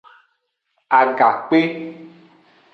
[0.99, 1.61] Agakpe.